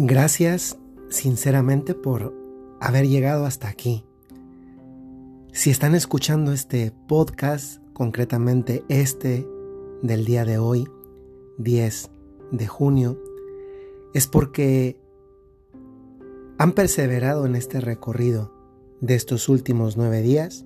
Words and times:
Gracias 0.00 0.78
sinceramente 1.10 1.92
por 1.92 2.32
haber 2.80 3.08
llegado 3.08 3.46
hasta 3.46 3.68
aquí. 3.68 4.04
Si 5.52 5.70
están 5.70 5.96
escuchando 5.96 6.52
este 6.52 6.92
podcast, 7.08 7.82
concretamente 7.94 8.84
este 8.88 9.44
del 10.02 10.24
día 10.24 10.44
de 10.44 10.58
hoy, 10.58 10.88
10 11.58 12.10
de 12.52 12.66
junio, 12.68 13.20
es 14.14 14.28
porque 14.28 15.00
han 16.58 16.74
perseverado 16.74 17.44
en 17.44 17.56
este 17.56 17.80
recorrido 17.80 18.54
de 19.00 19.16
estos 19.16 19.48
últimos 19.48 19.96
nueve 19.96 20.22
días, 20.22 20.64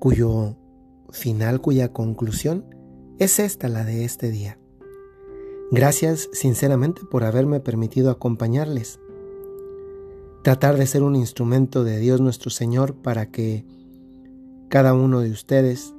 cuyo 0.00 0.56
final, 1.10 1.60
cuya 1.60 1.92
conclusión 1.92 2.74
es 3.20 3.38
esta, 3.38 3.68
la 3.68 3.84
de 3.84 4.04
este 4.04 4.32
día. 4.32 4.59
Gracias 5.72 6.28
sinceramente 6.32 7.02
por 7.08 7.22
haberme 7.22 7.60
permitido 7.60 8.10
acompañarles. 8.10 8.98
Tratar 10.42 10.76
de 10.76 10.86
ser 10.86 11.04
un 11.04 11.14
instrumento 11.14 11.84
de 11.84 11.98
Dios 11.98 12.20
nuestro 12.20 12.50
Señor 12.50 12.96
para 12.96 13.30
que 13.30 13.64
cada 14.68 14.94
uno 14.94 15.20
de 15.20 15.30
ustedes 15.30 15.94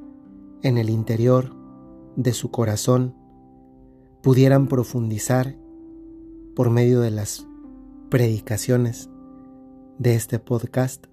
en 0.62 0.78
el 0.78 0.90
interior 0.90 1.56
de 2.18 2.34
su 2.34 2.52
corazón 2.52 3.16
pudieran 4.22 4.68
profundizar 4.68 5.56
por 6.54 6.70
medio 6.70 7.00
de 7.00 7.12
las 7.12 7.48
predicaciones 8.10 9.10
de 10.00 10.16
este 10.16 10.38
podcast 10.38 11.06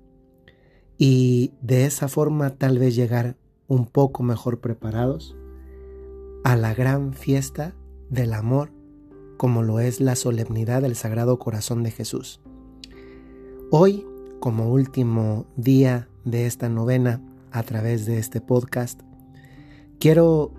y 0.97 1.53
de 1.62 1.84
esa 1.84 2.09
forma 2.09 2.56
tal 2.56 2.81
vez 2.81 2.97
llegar 2.97 3.37
un 3.69 3.87
poco 3.87 4.25
mejor 4.25 4.59
preparados 4.59 5.37
a 6.43 6.56
la 6.56 6.75
gran 6.75 7.12
fiesta 7.12 7.77
del 8.11 8.33
amor 8.33 8.70
como 9.39 9.62
lo 9.62 9.81
es 9.81 10.01
la 10.01 10.17
solemnidad 10.17 10.83
del 10.83 10.97
Sagrado 10.97 11.39
Corazón 11.39 11.83
de 11.83 11.92
Jesús. 11.92 12.41
Hoy, 13.70 14.05
como 14.41 14.73
último 14.73 15.47
día 15.56 16.09
de 16.25 16.47
esta 16.47 16.69
novena 16.69 17.23
a 17.53 17.62
través 17.62 18.05
de 18.05 18.19
este 18.19 18.41
podcast, 18.41 19.00
quiero 20.00 20.53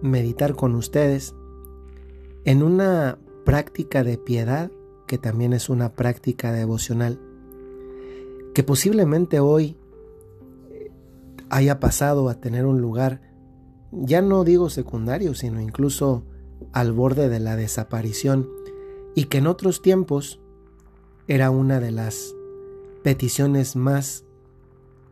meditar 0.00 0.54
con 0.54 0.74
ustedes 0.74 1.34
en 2.44 2.62
una 2.62 3.18
práctica 3.44 4.04
de 4.04 4.16
piedad 4.16 4.70
que 5.06 5.18
también 5.18 5.52
es 5.52 5.68
una 5.68 5.92
práctica 5.92 6.52
devocional, 6.52 7.18
que 8.54 8.62
posiblemente 8.62 9.40
hoy 9.40 9.76
haya 11.48 11.80
pasado 11.80 12.28
a 12.28 12.34
tener 12.34 12.64
un 12.64 12.80
lugar, 12.80 13.20
ya 13.90 14.22
no 14.22 14.44
digo 14.44 14.70
secundario, 14.70 15.34
sino 15.34 15.60
incluso 15.60 16.24
al 16.72 16.92
borde 16.92 17.28
de 17.28 17.40
la 17.40 17.56
desaparición 17.56 18.48
y 19.14 19.24
que 19.24 19.38
en 19.38 19.46
otros 19.46 19.82
tiempos 19.82 20.40
era 21.26 21.50
una 21.50 21.80
de 21.80 21.90
las 21.90 22.34
peticiones 23.02 23.76
más 23.76 24.24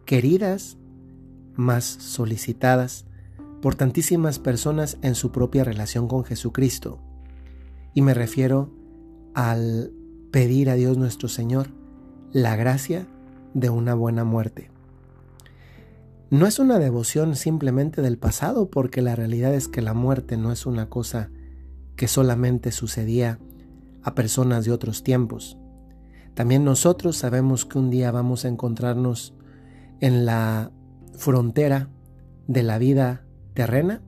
queridas, 0.05 0.79
más 1.55 1.85
solicitadas 1.85 3.07
por 3.61 3.75
tantísimas 3.75 4.39
personas 4.39 4.99
en 5.03 5.15
su 5.15 5.33
propia 5.33 5.65
relación 5.65 6.09
con 6.09 6.25
Jesucristo. 6.25 7.01
Y 7.95 8.03
me 8.03 8.15
refiero 8.15 8.71
al 9.35 9.93
pedir 10.31 10.71
a 10.71 10.75
Dios 10.75 10.97
nuestro 10.97 11.29
Señor 11.29 11.69
la 12.33 12.57
gracia 12.57 13.07
de 13.55 13.71
una 13.71 13.95
buena 13.95 14.25
muerte. 14.25 14.71
No 16.31 16.47
es 16.47 16.59
una 16.59 16.79
devoción 16.79 17.37
simplemente 17.37 18.03
del 18.03 18.19
pasado, 18.19 18.69
porque 18.69 19.01
la 19.01 19.17
realidad 19.17 19.55
es 19.55 19.67
que 19.67 19.81
la 19.81 19.95
muerte 19.95 20.37
no 20.37 20.53
es 20.53 20.67
una 20.67 20.89
cosa 20.91 21.31
que 21.99 22.07
solamente 22.07 22.71
sucedía 22.71 23.41
a 24.05 24.15
personas 24.15 24.65
de 24.65 24.71
otros 24.71 25.03
tiempos. 25.03 25.59
También 26.35 26.65
nosotros 26.65 27.17
sabemos 27.17 27.65
que 27.65 27.77
un 27.77 27.91
día 27.91 28.13
vamos 28.13 28.45
a 28.45 28.49
encontrarnos 28.49 29.35
en 29.99 30.25
la 30.25 30.71
frontera 31.15 31.91
de 32.47 32.63
la 32.63 32.79
vida 32.79 33.25
terrena 33.53 34.01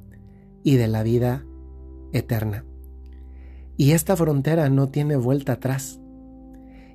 y 0.63 0.77
de 0.77 0.87
la 0.87 1.03
vida 1.03 1.45
eterna. 2.13 2.65
Y 3.77 3.91
esta 3.91 4.17
frontera 4.17 4.69
no 4.69 4.91
tiene 4.91 5.17
vuelta 5.17 5.55
atrás. 5.55 5.99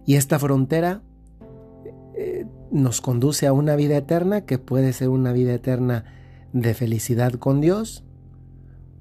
Y 0.06 0.16
esta 0.16 0.40
frontera 0.40 1.04
eh, 2.16 2.46
nos 2.72 3.02
conduce 3.02 3.48
a 3.48 3.54
una 3.54 3.76
vida 3.76 3.98
eterna 3.98 4.46
que 4.46 4.60
puede 4.60 4.94
ser 4.94 5.10
una 5.10 5.34
vida 5.34 5.56
eterna 5.56 6.06
de 6.54 6.74
felicidad 6.74 7.34
con 7.34 7.60
Dios 7.60 8.06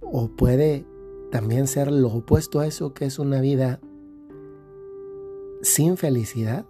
o 0.01 0.35
puede 0.35 0.87
también 1.35 1.67
ser 1.67 1.91
lo 1.91 2.13
opuesto 2.13 2.61
a 2.61 2.67
eso 2.69 2.95
que 2.95 3.07
es 3.07 3.19
una 3.19 3.41
vida 3.41 3.81
sin 5.63 5.97
felicidad 5.97 6.65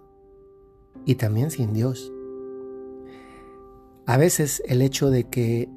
y 1.05 1.15
también 1.15 1.51
sin 1.51 1.71
Dios. 1.71 2.11
A 4.07 4.17
veces 4.17 4.63
el 4.65 4.81
hecho 4.81 5.11
de 5.11 5.25
que 5.25 5.69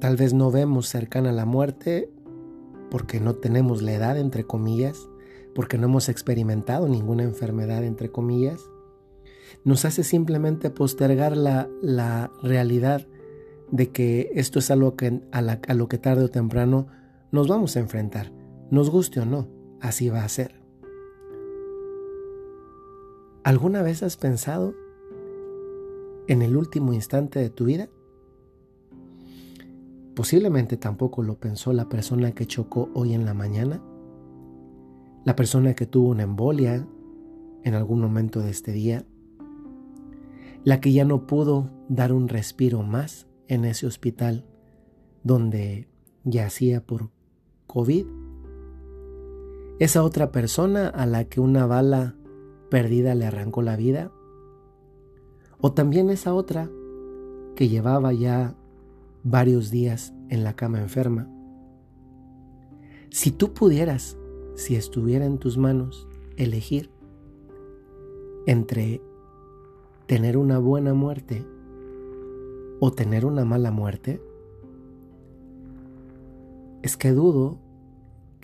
tal 0.00 0.16
vez 0.16 0.34
no 0.34 0.50
vemos 0.50 0.88
cercana 0.88 1.30
la 1.30 1.44
muerte 1.44 2.10
porque 2.90 3.20
no 3.20 3.36
tenemos 3.36 3.82
la 3.82 3.92
edad, 3.92 4.18
entre 4.18 4.42
comillas, 4.42 5.08
porque 5.54 5.78
no 5.78 5.84
hemos 5.84 6.08
experimentado 6.08 6.88
ninguna 6.88 7.22
enfermedad, 7.22 7.84
entre 7.84 8.10
comillas, 8.10 8.68
nos 9.62 9.84
hace 9.84 10.02
simplemente 10.02 10.70
postergar 10.70 11.36
la, 11.36 11.68
la 11.82 12.32
realidad 12.42 13.06
de 13.70 13.90
que 13.90 14.32
esto 14.34 14.58
es 14.58 14.72
algo 14.72 14.96
que, 14.96 15.20
a, 15.30 15.38
a 15.38 15.74
lo 15.74 15.86
que 15.86 15.98
tarde 15.98 16.24
o 16.24 16.30
temprano 16.30 16.88
nos 17.34 17.48
vamos 17.48 17.76
a 17.76 17.80
enfrentar, 17.80 18.30
nos 18.70 18.90
guste 18.90 19.18
o 19.18 19.26
no, 19.26 19.48
así 19.80 20.08
va 20.08 20.22
a 20.22 20.28
ser. 20.28 20.54
¿Alguna 23.42 23.82
vez 23.82 24.04
has 24.04 24.16
pensado 24.16 24.72
en 26.28 26.42
el 26.42 26.56
último 26.56 26.92
instante 26.92 27.40
de 27.40 27.50
tu 27.50 27.64
vida? 27.64 27.88
Posiblemente 30.14 30.76
tampoco 30.76 31.24
lo 31.24 31.34
pensó 31.40 31.72
la 31.72 31.88
persona 31.88 32.30
que 32.30 32.46
chocó 32.46 32.88
hoy 32.94 33.14
en 33.14 33.24
la 33.24 33.34
mañana, 33.34 33.82
la 35.24 35.34
persona 35.34 35.74
que 35.74 35.86
tuvo 35.86 36.10
una 36.10 36.22
embolia 36.22 36.86
en 37.64 37.74
algún 37.74 38.00
momento 38.00 38.42
de 38.42 38.50
este 38.50 38.70
día, 38.70 39.04
la 40.62 40.80
que 40.80 40.92
ya 40.92 41.04
no 41.04 41.26
pudo 41.26 41.68
dar 41.88 42.12
un 42.12 42.28
respiro 42.28 42.84
más 42.84 43.26
en 43.48 43.64
ese 43.64 43.88
hospital 43.88 44.46
donde 45.24 45.88
yacía 46.22 46.80
por 46.80 47.13
COVID. 47.74 48.06
Esa 49.80 50.04
otra 50.04 50.30
persona 50.30 50.88
a 50.88 51.06
la 51.06 51.24
que 51.24 51.40
una 51.40 51.66
bala 51.66 52.14
perdida 52.70 53.16
le 53.16 53.26
arrancó 53.26 53.62
la 53.62 53.74
vida. 53.74 54.12
O 55.58 55.72
también 55.72 56.08
esa 56.08 56.34
otra 56.34 56.70
que 57.56 57.68
llevaba 57.68 58.12
ya 58.12 58.54
varios 59.24 59.72
días 59.72 60.14
en 60.28 60.44
la 60.44 60.54
cama 60.54 60.80
enferma. 60.80 61.28
Si 63.10 63.32
tú 63.32 63.52
pudieras, 63.52 64.16
si 64.54 64.76
estuviera 64.76 65.26
en 65.26 65.38
tus 65.38 65.58
manos, 65.58 66.06
elegir 66.36 66.90
entre 68.46 69.02
tener 70.06 70.36
una 70.36 70.60
buena 70.60 70.94
muerte 70.94 71.44
o 72.78 72.92
tener 72.92 73.26
una 73.26 73.44
mala 73.44 73.72
muerte, 73.72 74.20
es 76.82 76.96
que 76.96 77.10
dudo 77.10 77.63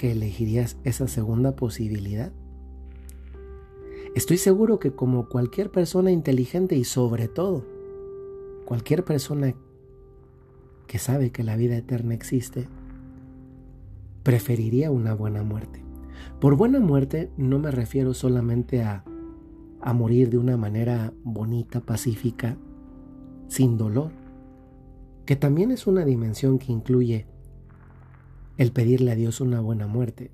que 0.00 0.12
elegirías 0.12 0.78
esa 0.82 1.08
segunda 1.08 1.56
posibilidad. 1.56 2.32
Estoy 4.14 4.38
seguro 4.38 4.78
que 4.78 4.92
como 4.92 5.28
cualquier 5.28 5.70
persona 5.70 6.10
inteligente 6.10 6.74
y 6.74 6.84
sobre 6.84 7.28
todo 7.28 7.66
cualquier 8.64 9.04
persona 9.04 9.54
que 10.86 10.98
sabe 10.98 11.32
que 11.32 11.44
la 11.44 11.54
vida 11.54 11.76
eterna 11.76 12.14
existe, 12.14 12.66
preferiría 14.22 14.90
una 14.90 15.12
buena 15.12 15.42
muerte. 15.42 15.84
Por 16.40 16.56
buena 16.56 16.80
muerte 16.80 17.30
no 17.36 17.58
me 17.58 17.70
refiero 17.70 18.14
solamente 18.14 18.82
a, 18.82 19.04
a 19.82 19.92
morir 19.92 20.30
de 20.30 20.38
una 20.38 20.56
manera 20.56 21.12
bonita, 21.24 21.82
pacífica, 21.82 22.56
sin 23.48 23.76
dolor, 23.76 24.12
que 25.26 25.36
también 25.36 25.70
es 25.70 25.86
una 25.86 26.06
dimensión 26.06 26.58
que 26.58 26.72
incluye 26.72 27.26
el 28.60 28.72
pedirle 28.72 29.10
a 29.10 29.14
Dios 29.14 29.40
una 29.40 29.62
buena 29.62 29.86
muerte. 29.86 30.30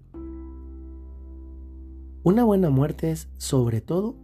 Una 2.24 2.42
buena 2.42 2.70
muerte 2.70 3.12
es, 3.12 3.28
sobre 3.36 3.80
todo, 3.80 4.16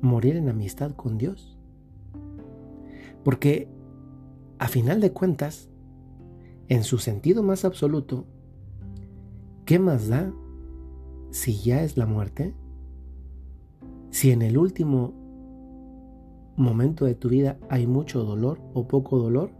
morir 0.00 0.36
en 0.36 0.48
amistad 0.48 0.92
con 0.92 1.18
Dios. 1.18 1.58
Porque, 3.24 3.68
a 4.58 4.68
final 4.68 5.02
de 5.02 5.12
cuentas, 5.12 5.68
en 6.68 6.82
su 6.82 6.96
sentido 6.96 7.42
más 7.42 7.66
absoluto, 7.66 8.24
¿qué 9.66 9.78
más 9.78 10.08
da 10.08 10.32
si 11.30 11.58
ya 11.58 11.82
es 11.82 11.98
la 11.98 12.06
muerte? 12.06 12.54
Si 14.08 14.30
en 14.30 14.40
el 14.40 14.56
último 14.56 15.12
momento 16.56 17.04
de 17.04 17.14
tu 17.14 17.28
vida 17.28 17.58
hay 17.68 17.86
mucho 17.86 18.24
dolor 18.24 18.62
o 18.72 18.88
poco 18.88 19.18
dolor, 19.18 19.50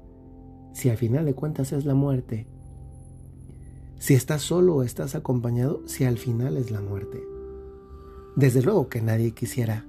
si 0.73 0.89
al 0.89 0.97
final 0.97 1.27
de 1.27 1.35
cuentas 1.35 1.75
es 1.75 1.85
la 1.85 1.95
muerte, 1.95 2.47
si 3.99 4.15
estás 4.15 4.43
solo 4.43 4.77
o 4.77 4.83
estás 4.83 5.15
acompañado, 5.15 5.83
si 5.87 6.05
al 6.05 6.19
final 6.19 6.57
es 6.57 6.71
la 6.71 6.81
muerte. 6.81 7.27
Desde 8.37 8.63
luego 8.63 8.89
que 8.89 9.03
nadie 9.03 9.33
quisiera 9.33 9.87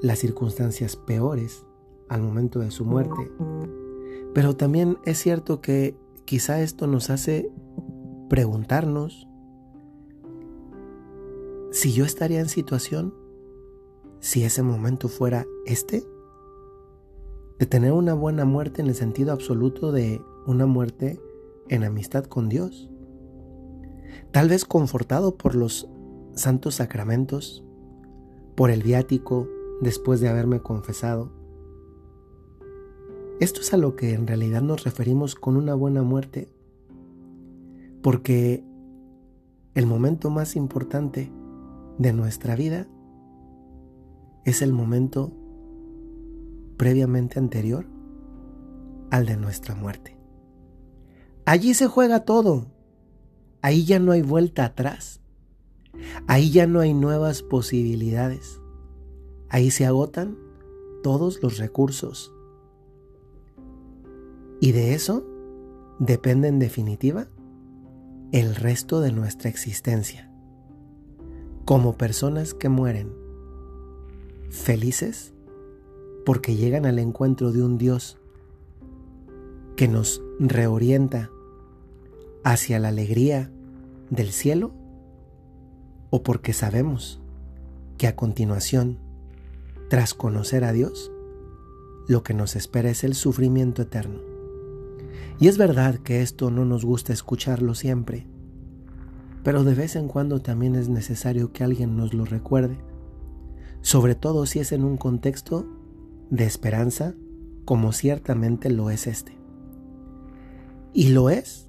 las 0.00 0.20
circunstancias 0.20 0.96
peores 0.96 1.64
al 2.08 2.22
momento 2.22 2.60
de 2.60 2.70
su 2.70 2.84
muerte, 2.84 3.30
pero 4.34 4.56
también 4.56 4.98
es 5.04 5.18
cierto 5.18 5.60
que 5.60 5.96
quizá 6.24 6.60
esto 6.62 6.86
nos 6.86 7.10
hace 7.10 7.50
preguntarnos 8.28 9.26
si 11.70 11.92
yo 11.92 12.04
estaría 12.04 12.40
en 12.40 12.48
situación, 12.48 13.14
si 14.20 14.44
ese 14.44 14.62
momento 14.62 15.08
fuera 15.08 15.44
este, 15.66 16.04
de 17.58 17.66
tener 17.66 17.92
una 17.92 18.14
buena 18.14 18.44
muerte 18.44 18.80
en 18.80 18.88
el 18.88 18.94
sentido 18.94 19.32
absoluto 19.32 19.90
de 19.90 20.22
una 20.46 20.66
muerte 20.66 21.20
en 21.68 21.82
amistad 21.82 22.24
con 22.24 22.48
Dios. 22.48 22.90
Tal 24.30 24.48
vez 24.48 24.64
confortado 24.64 25.36
por 25.36 25.54
los 25.54 25.88
santos 26.34 26.76
sacramentos, 26.76 27.64
por 28.54 28.70
el 28.70 28.82
viático 28.82 29.48
después 29.80 30.20
de 30.20 30.28
haberme 30.28 30.60
confesado. 30.60 31.32
Esto 33.40 33.60
es 33.60 33.74
a 33.74 33.76
lo 33.76 33.96
que 33.96 34.14
en 34.14 34.26
realidad 34.26 34.62
nos 34.62 34.84
referimos 34.84 35.34
con 35.34 35.56
una 35.56 35.74
buena 35.74 36.02
muerte, 36.02 36.48
porque 38.02 38.64
el 39.74 39.86
momento 39.86 40.30
más 40.30 40.56
importante 40.56 41.32
de 41.98 42.12
nuestra 42.12 42.54
vida 42.54 42.86
es 44.44 44.62
el 44.62 44.72
momento 44.72 45.32
previamente 46.76 47.38
anterior 47.38 47.86
al 49.10 49.26
de 49.26 49.36
nuestra 49.36 49.74
muerte. 49.74 50.16
Allí 51.46 51.74
se 51.74 51.86
juega 51.86 52.24
todo. 52.24 52.66
Ahí 53.64 53.86
ya 53.86 53.98
no 53.98 54.12
hay 54.12 54.20
vuelta 54.20 54.66
atrás. 54.66 55.22
Ahí 56.26 56.50
ya 56.50 56.66
no 56.66 56.80
hay 56.80 56.92
nuevas 56.92 57.42
posibilidades. 57.42 58.60
Ahí 59.48 59.70
se 59.70 59.86
agotan 59.86 60.36
todos 61.02 61.42
los 61.42 61.56
recursos. 61.56 62.30
Y 64.60 64.72
de 64.72 64.92
eso 64.92 65.26
depende 65.98 66.48
en 66.48 66.58
definitiva 66.58 67.28
el 68.32 68.54
resto 68.54 69.00
de 69.00 69.12
nuestra 69.12 69.48
existencia. 69.48 70.30
Como 71.64 71.96
personas 71.96 72.52
que 72.52 72.68
mueren 72.68 73.14
felices 74.50 75.32
porque 76.26 76.54
llegan 76.54 76.84
al 76.84 76.98
encuentro 76.98 77.50
de 77.50 77.62
un 77.62 77.78
Dios 77.78 78.18
que 79.74 79.88
nos 79.88 80.20
reorienta 80.38 81.30
hacia 82.44 82.78
la 82.78 82.88
alegría 82.88 83.50
del 84.14 84.32
cielo 84.32 84.72
o 86.10 86.22
porque 86.22 86.52
sabemos 86.52 87.20
que 87.98 88.06
a 88.06 88.16
continuación, 88.16 88.98
tras 89.88 90.14
conocer 90.14 90.64
a 90.64 90.72
Dios, 90.72 91.10
lo 92.08 92.22
que 92.22 92.34
nos 92.34 92.56
espera 92.56 92.90
es 92.90 93.04
el 93.04 93.14
sufrimiento 93.14 93.82
eterno. 93.82 94.20
Y 95.40 95.48
es 95.48 95.58
verdad 95.58 95.98
que 95.98 96.22
esto 96.22 96.50
no 96.50 96.64
nos 96.64 96.84
gusta 96.84 97.12
escucharlo 97.12 97.74
siempre, 97.74 98.26
pero 99.42 99.64
de 99.64 99.74
vez 99.74 99.96
en 99.96 100.08
cuando 100.08 100.40
también 100.40 100.74
es 100.74 100.88
necesario 100.88 101.52
que 101.52 101.64
alguien 101.64 101.96
nos 101.96 102.14
lo 102.14 102.24
recuerde, 102.24 102.78
sobre 103.80 104.14
todo 104.14 104.46
si 104.46 104.60
es 104.60 104.72
en 104.72 104.84
un 104.84 104.96
contexto 104.96 105.66
de 106.30 106.44
esperanza 106.44 107.14
como 107.64 107.92
ciertamente 107.92 108.70
lo 108.70 108.90
es 108.90 109.06
este. 109.06 109.36
Y 110.92 111.08
lo 111.08 111.30
es 111.30 111.68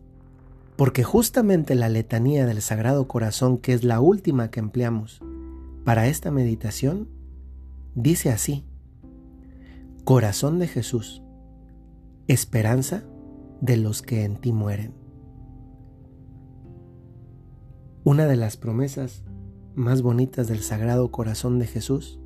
porque 0.75 1.03
justamente 1.03 1.75
la 1.75 1.89
letanía 1.89 2.45
del 2.45 2.61
Sagrado 2.61 3.07
Corazón, 3.07 3.57
que 3.57 3.73
es 3.73 3.83
la 3.83 4.01
última 4.01 4.51
que 4.51 4.59
empleamos 4.59 5.21
para 5.83 6.07
esta 6.07 6.31
meditación, 6.31 7.09
dice 7.93 8.31
así, 8.31 8.65
Corazón 10.03 10.59
de 10.59 10.67
Jesús, 10.67 11.23
esperanza 12.27 13.03
de 13.61 13.77
los 13.77 14.01
que 14.01 14.23
en 14.23 14.37
ti 14.37 14.51
mueren. 14.51 14.93
Una 18.03 18.27
de 18.27 18.35
las 18.35 18.57
promesas 18.57 19.23
más 19.73 20.01
bonitas 20.01 20.47
del 20.47 20.59
Sagrado 20.59 21.09
Corazón 21.11 21.57
de 21.57 21.67
Jesús 21.67 22.19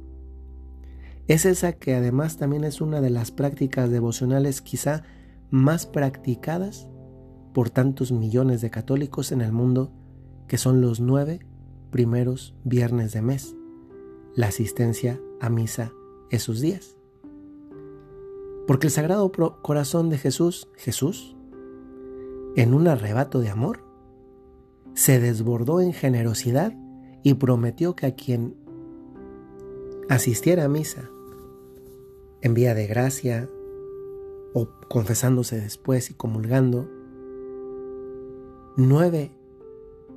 es 1.28 1.46
esa 1.46 1.74
que 1.74 1.96
además 1.96 2.38
también 2.38 2.64
es 2.64 2.82
una 2.82 3.02
de 3.02 3.12
las 3.12 3.32
prácticas 3.32 3.90
devocionales 3.90 4.62
quizá 4.62 5.04
más 5.52 5.86
practicadas 5.86 6.90
por 7.54 7.70
tantos 7.70 8.12
millones 8.12 8.62
de 8.62 8.70
católicos 8.70 9.32
en 9.32 9.42
el 9.42 9.52
mundo, 9.52 9.92
que 10.48 10.58
son 10.58 10.82
los 10.82 11.00
nueve 11.00 11.40
primeros 11.92 12.56
viernes 12.64 13.14
de 13.14 13.22
mes, 13.22 13.56
la 14.36 14.48
asistencia 14.48 15.20
a 15.40 15.50
misa 15.50 15.92
esos 16.30 16.62
días. 16.62 16.96
Porque 18.68 18.88
el 18.88 18.92
Sagrado 18.92 19.32
Corazón 19.32 20.10
de 20.10 20.18
Jesús, 20.18 20.70
Jesús, 20.76 21.36
en 22.56 22.74
un 22.74 22.88
arrebato 22.88 23.40
de 23.40 23.50
amor, 23.50 23.84
se 24.94 25.20
desbordó 25.20 25.82
en 25.82 25.94
generosidad 25.94 26.74
y 27.24 27.36
prometió 27.36 27.96
que 27.96 28.06
a 28.06 28.16
quien 28.16 28.56
asistiera 30.10 30.66
a 30.66 30.70
misa 30.70 31.10
en 32.42 32.54
vía 32.54 32.74
de 32.74 32.88
gracia 32.88 33.50
o 34.54 34.70
confesándose 34.88 35.60
después 35.60 36.10
y 36.10 36.14
comulgando, 36.14 36.90
nueve 38.80 39.34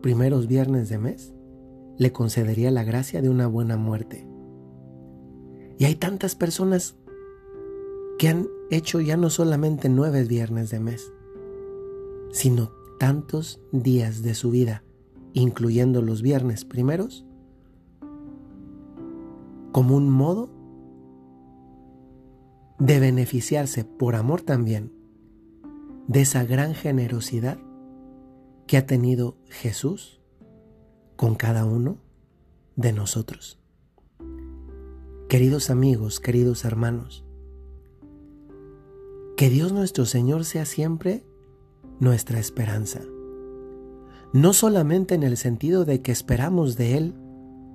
primeros 0.02 0.46
viernes 0.46 0.88
de 0.88 0.96
mes, 0.96 1.34
le 1.98 2.12
concedería 2.12 2.70
la 2.70 2.84
gracia 2.84 3.20
de 3.20 3.28
una 3.28 3.48
buena 3.48 3.76
muerte. 3.76 4.24
Y 5.78 5.84
hay 5.84 5.96
tantas 5.96 6.36
personas 6.36 6.96
que 8.18 8.28
han 8.28 8.46
hecho 8.70 9.00
ya 9.00 9.16
no 9.16 9.30
solamente 9.30 9.88
nueve 9.88 10.22
viernes 10.22 10.70
de 10.70 10.78
mes, 10.78 11.12
sino 12.30 12.70
tantos 13.00 13.60
días 13.72 14.22
de 14.22 14.34
su 14.34 14.52
vida, 14.52 14.84
incluyendo 15.32 16.00
los 16.00 16.22
viernes 16.22 16.64
primeros, 16.64 17.26
como 19.72 19.96
un 19.96 20.08
modo 20.08 20.50
de 22.78 23.00
beneficiarse 23.00 23.84
por 23.84 24.14
amor 24.14 24.42
también 24.42 24.92
de 26.06 26.20
esa 26.20 26.44
gran 26.44 26.74
generosidad 26.74 27.58
que 28.66 28.76
ha 28.76 28.86
tenido 28.86 29.36
Jesús 29.48 30.20
con 31.16 31.34
cada 31.34 31.64
uno 31.64 31.98
de 32.76 32.92
nosotros. 32.92 33.58
Queridos 35.28 35.70
amigos, 35.70 36.20
queridos 36.20 36.64
hermanos, 36.64 37.24
que 39.36 39.48
Dios 39.50 39.72
nuestro 39.72 40.04
Señor 40.04 40.44
sea 40.44 40.64
siempre 40.64 41.24
nuestra 42.00 42.38
esperanza. 42.38 43.00
No 44.32 44.52
solamente 44.52 45.14
en 45.14 45.22
el 45.22 45.36
sentido 45.36 45.84
de 45.84 46.02
que 46.02 46.12
esperamos 46.12 46.76
de 46.76 46.96
Él 46.96 47.14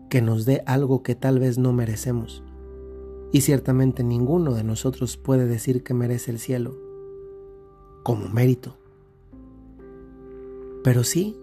que 0.09 0.21
nos 0.21 0.45
dé 0.45 0.63
algo 0.65 1.03
que 1.03 1.15
tal 1.15 1.39
vez 1.39 1.57
no 1.57 1.73
merecemos, 1.73 2.43
y 3.31 3.41
ciertamente 3.41 4.03
ninguno 4.03 4.53
de 4.53 4.63
nosotros 4.63 5.17
puede 5.17 5.45
decir 5.45 5.83
que 5.83 5.93
merece 5.93 6.31
el 6.31 6.39
cielo 6.39 6.77
como 8.03 8.29
mérito. 8.29 8.77
Pero 10.87 11.03
sí 11.03 11.37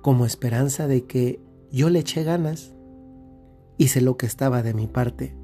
como 0.00 0.24
esperanza 0.24 0.86
de 0.86 1.04
que 1.04 1.42
yo 1.70 1.90
le 1.90 1.98
eché 1.98 2.24
ganas, 2.24 2.74
hice 3.76 4.00
lo 4.00 4.16
que 4.16 4.24
estaba 4.24 4.62
de 4.62 4.72
mi 4.72 4.86
parte, 4.86 5.36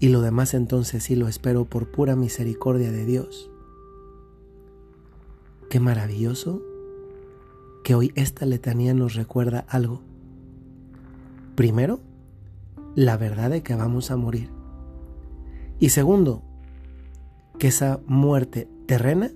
y 0.00 0.08
lo 0.08 0.22
demás 0.22 0.52
entonces 0.52 1.04
sí 1.04 1.14
lo 1.14 1.28
espero 1.28 1.66
por 1.66 1.92
pura 1.92 2.16
misericordia 2.16 2.90
de 2.90 3.04
Dios. 3.04 3.48
Qué 5.70 5.78
maravilloso 5.78 6.60
que 7.84 7.94
hoy 7.94 8.10
esta 8.16 8.44
letanía 8.44 8.92
nos 8.92 9.14
recuerda 9.14 9.64
algo. 9.68 10.02
Primero, 11.54 12.00
la 12.96 13.16
verdad 13.16 13.50
de 13.50 13.62
que 13.62 13.76
vamos 13.76 14.10
a 14.10 14.16
morir. 14.16 14.50
Y 15.78 15.90
segundo, 15.90 16.42
que 17.60 17.68
esa 17.68 18.00
muerte 18.08 18.68
terrena 18.86 19.30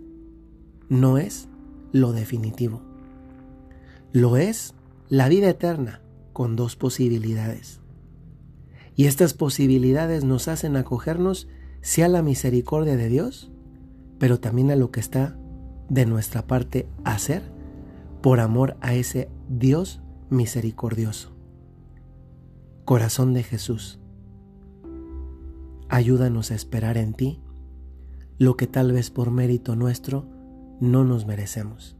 no 0.88 1.18
es 1.18 1.48
lo 1.92 2.10
definitivo. 2.10 2.95
Lo 4.16 4.38
es 4.38 4.75
la 5.11 5.28
vida 5.28 5.50
eterna 5.50 6.00
con 6.32 6.56
dos 6.56 6.75
posibilidades. 6.75 7.82
Y 8.94 9.04
estas 9.04 9.35
posibilidades 9.35 10.25
nos 10.25 10.49
hacen 10.49 10.76
acogernos 10.76 11.49
sea 11.82 12.08
la 12.08 12.23
misericordia 12.23 12.96
de 12.96 13.11
Dios, 13.11 13.52
pero 14.18 14.40
también 14.40 14.70
a 14.70 14.76
lo 14.76 14.90
que 14.90 15.00
está 15.00 15.37
de 15.90 16.06
nuestra 16.06 16.46
parte 16.46 16.88
hacer 17.04 17.42
por 18.23 18.40
amor 18.40 18.78
a 18.80 18.94
ese 18.94 19.28
Dios 19.50 20.00
misericordioso. 20.30 21.37
Corazón 22.87 23.35
de 23.35 23.42
Jesús 23.42 24.00
Ayúdanos 25.90 26.52
a 26.52 26.54
esperar 26.54 26.96
en 26.96 27.12
ti 27.12 27.42
lo 28.38 28.56
que 28.56 28.66
tal 28.66 28.92
vez 28.92 29.11
por 29.11 29.30
mérito 29.30 29.76
nuestro 29.76 30.26
no 30.80 31.04
nos 31.04 31.26
merecemos. 31.26 31.95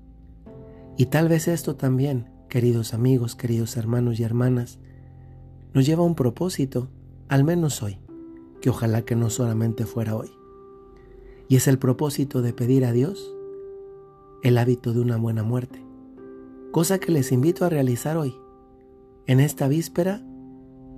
Y 0.96 1.06
tal 1.06 1.28
vez 1.28 1.46
esto 1.46 1.76
también, 1.76 2.30
queridos 2.48 2.94
amigos, 2.94 3.36
queridos 3.36 3.76
hermanos 3.76 4.18
y 4.18 4.22
hermanas, 4.22 4.78
nos 5.74 5.84
lleva 5.84 6.02
a 6.02 6.06
un 6.06 6.14
propósito, 6.14 6.88
al 7.28 7.44
menos 7.44 7.82
hoy, 7.82 7.98
que 8.62 8.70
ojalá 8.70 9.02
que 9.02 9.14
no 9.14 9.28
solamente 9.28 9.84
fuera 9.84 10.16
hoy. 10.16 10.30
Y 11.48 11.56
es 11.56 11.68
el 11.68 11.78
propósito 11.78 12.40
de 12.40 12.54
pedir 12.54 12.86
a 12.86 12.92
Dios 12.92 13.34
el 14.42 14.56
hábito 14.56 14.94
de 14.94 15.00
una 15.00 15.18
buena 15.18 15.42
muerte, 15.42 15.84
cosa 16.72 16.98
que 16.98 17.12
les 17.12 17.30
invito 17.30 17.64
a 17.64 17.68
realizar 17.68 18.16
hoy, 18.16 18.34
en 19.26 19.40
esta 19.40 19.68
víspera 19.68 20.22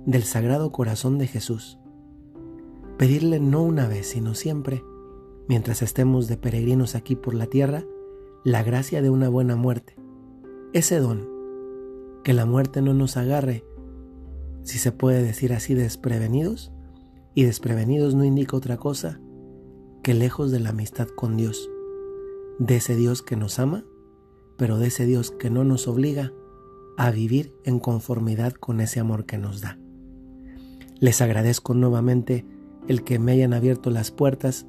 del 0.05 0.23
Sagrado 0.23 0.71
Corazón 0.71 1.17
de 1.17 1.27
Jesús. 1.27 1.77
Pedirle 2.97 3.39
no 3.39 3.63
una 3.63 3.87
vez, 3.87 4.07
sino 4.07 4.33
siempre, 4.33 4.83
mientras 5.49 5.81
estemos 5.81 6.27
de 6.27 6.37
peregrinos 6.37 6.95
aquí 6.95 7.15
por 7.15 7.33
la 7.33 7.47
tierra, 7.47 7.83
la 8.49 8.63
gracia 8.63 9.03
de 9.03 9.11
una 9.11 9.29
buena 9.29 9.55
muerte, 9.55 9.95
ese 10.73 10.99
don, 10.99 11.29
que 12.23 12.33
la 12.33 12.47
muerte 12.47 12.81
no 12.81 12.95
nos 12.95 13.15
agarre, 13.15 13.63
si 14.63 14.79
se 14.79 14.91
puede 14.91 15.21
decir 15.21 15.53
así, 15.53 15.75
desprevenidos, 15.75 16.71
y 17.35 17.43
desprevenidos 17.43 18.15
no 18.15 18.25
indica 18.25 18.57
otra 18.57 18.77
cosa 18.77 19.21
que 20.01 20.15
lejos 20.15 20.49
de 20.49 20.59
la 20.59 20.69
amistad 20.71 21.07
con 21.09 21.37
Dios, 21.37 21.69
de 22.57 22.77
ese 22.77 22.95
Dios 22.95 23.21
que 23.21 23.35
nos 23.35 23.59
ama, 23.59 23.85
pero 24.57 24.79
de 24.79 24.87
ese 24.87 25.05
Dios 25.05 25.29
que 25.29 25.51
no 25.51 25.63
nos 25.63 25.87
obliga 25.87 26.33
a 26.97 27.11
vivir 27.11 27.53
en 27.65 27.77
conformidad 27.79 28.53
con 28.53 28.81
ese 28.81 28.99
amor 28.99 29.27
que 29.27 29.37
nos 29.37 29.61
da. 29.61 29.77
Les 30.99 31.21
agradezco 31.21 31.75
nuevamente 31.75 32.47
el 32.87 33.03
que 33.03 33.19
me 33.19 33.33
hayan 33.33 33.53
abierto 33.53 33.91
las 33.91 34.09
puertas 34.09 34.65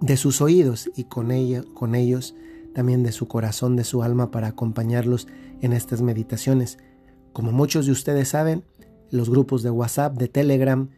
de 0.00 0.16
sus 0.16 0.40
oídos 0.40 0.88
y 0.94 1.08
con, 1.08 1.32
ella, 1.32 1.64
con 1.74 1.96
ellos 1.96 2.36
también 2.74 3.02
de 3.02 3.12
su 3.12 3.28
corazón, 3.28 3.76
de 3.76 3.84
su 3.84 4.02
alma 4.02 4.30
para 4.30 4.48
acompañarlos 4.48 5.28
en 5.60 5.72
estas 5.72 6.02
meditaciones. 6.02 6.78
Como 7.32 7.52
muchos 7.52 7.86
de 7.86 7.92
ustedes 7.92 8.28
saben, 8.28 8.64
los 9.10 9.30
grupos 9.30 9.62
de 9.62 9.70
WhatsApp, 9.70 10.16
de 10.16 10.28
Telegram 10.28 10.88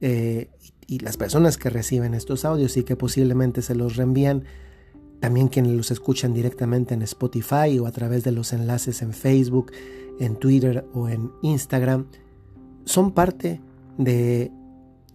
eh, 0.00 0.50
y 0.86 1.00
las 1.00 1.16
personas 1.16 1.58
que 1.58 1.70
reciben 1.70 2.14
estos 2.14 2.44
audios 2.44 2.76
y 2.76 2.84
que 2.84 2.96
posiblemente 2.96 3.62
se 3.62 3.74
los 3.74 3.96
reenvían, 3.96 4.44
también 5.20 5.48
quienes 5.48 5.72
los 5.72 5.90
escuchan 5.90 6.34
directamente 6.34 6.94
en 6.94 7.02
Spotify 7.02 7.78
o 7.80 7.86
a 7.86 7.92
través 7.92 8.22
de 8.22 8.32
los 8.32 8.52
enlaces 8.52 9.02
en 9.02 9.12
Facebook, 9.12 9.72
en 10.20 10.36
Twitter 10.36 10.86
o 10.94 11.08
en 11.08 11.32
Instagram, 11.42 12.06
son 12.84 13.12
parte 13.12 13.60
de 13.98 14.52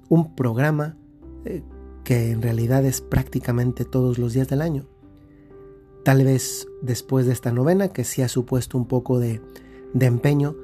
un 0.09 0.35
programa 0.35 0.97
eh, 1.45 1.63
que 2.03 2.31
en 2.31 2.41
realidad 2.41 2.83
es 2.85 2.99
prácticamente 2.99 3.85
todos 3.85 4.17
los 4.17 4.33
días 4.33 4.47
del 4.49 4.61
año. 4.61 4.90
Tal 6.03 6.23
vez 6.23 6.67
después 6.81 7.25
de 7.25 7.33
esta 7.33 7.51
novena, 7.51 7.89
que 7.89 8.03
sí 8.03 8.21
ha 8.21 8.27
supuesto 8.27 8.77
un 8.77 8.87
poco 8.87 9.19
de, 9.19 9.41
de 9.93 10.05
empeño, 10.07 10.55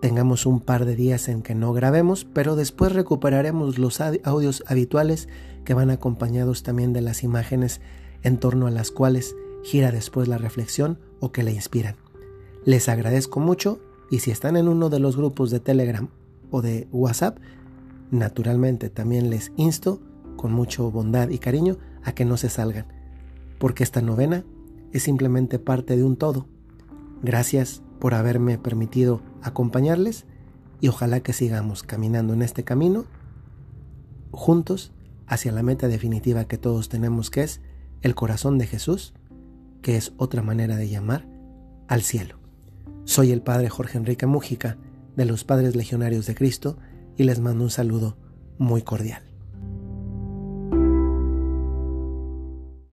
tengamos 0.00 0.46
un 0.46 0.60
par 0.60 0.84
de 0.84 0.96
días 0.96 1.28
en 1.28 1.42
que 1.42 1.54
no 1.54 1.72
grabemos, 1.72 2.24
pero 2.24 2.56
después 2.56 2.92
recuperaremos 2.92 3.78
los 3.78 4.00
audios 4.00 4.64
habituales 4.66 5.28
que 5.64 5.74
van 5.74 5.90
acompañados 5.90 6.62
también 6.62 6.92
de 6.92 7.00
las 7.00 7.22
imágenes 7.22 7.80
en 8.22 8.38
torno 8.38 8.66
a 8.66 8.70
las 8.70 8.90
cuales 8.90 9.36
gira 9.62 9.90
después 9.90 10.28
la 10.28 10.38
reflexión 10.38 10.98
o 11.20 11.32
que 11.32 11.42
le 11.42 11.52
inspiran. 11.52 11.96
Les 12.64 12.88
agradezco 12.88 13.40
mucho 13.40 13.80
y 14.10 14.20
si 14.20 14.30
están 14.30 14.56
en 14.56 14.68
uno 14.68 14.88
de 14.88 15.00
los 15.00 15.16
grupos 15.16 15.50
de 15.50 15.60
Telegram 15.60 16.08
o 16.50 16.62
de 16.62 16.88
WhatsApp, 16.92 17.38
naturalmente 18.10 18.88
también 18.90 19.30
les 19.30 19.52
insto 19.56 20.00
con 20.36 20.52
mucho 20.52 20.90
bondad 20.90 21.28
y 21.30 21.38
cariño 21.38 21.78
a 22.04 22.14
que 22.14 22.24
no 22.24 22.36
se 22.36 22.48
salgan, 22.48 22.86
porque 23.58 23.82
esta 23.82 24.02
novena 24.02 24.44
es 24.92 25.02
simplemente 25.02 25.58
parte 25.58 25.96
de 25.96 26.04
un 26.04 26.16
todo. 26.16 26.46
Gracias 27.22 27.82
por 27.98 28.14
haberme 28.14 28.58
permitido 28.58 29.22
acompañarles 29.42 30.26
y 30.80 30.88
ojalá 30.88 31.20
que 31.20 31.32
sigamos 31.32 31.82
caminando 31.82 32.34
en 32.34 32.42
este 32.42 32.64
camino 32.64 33.06
juntos 34.30 34.92
hacia 35.26 35.52
la 35.52 35.62
meta 35.62 35.88
definitiva 35.88 36.44
que 36.44 36.58
todos 36.58 36.88
tenemos 36.88 37.30
que 37.30 37.42
es 37.42 37.60
el 38.02 38.14
corazón 38.14 38.58
de 38.58 38.66
Jesús, 38.66 39.14
que 39.82 39.96
es 39.96 40.12
otra 40.16 40.42
manera 40.42 40.76
de 40.76 40.88
llamar 40.88 41.26
al 41.88 42.02
cielo. 42.02 42.38
Soy 43.04 43.32
el 43.32 43.42
Padre 43.42 43.68
Jorge 43.68 43.98
Enrique 43.98 44.26
Mújica 44.26 44.78
de 45.16 45.24
los 45.24 45.44
Padres 45.44 45.74
Legionarios 45.74 46.26
de 46.26 46.34
Cristo 46.34 46.78
y 47.16 47.24
les 47.24 47.40
mando 47.40 47.64
un 47.64 47.70
saludo 47.70 48.16
muy 48.58 48.82
cordial. 48.82 49.25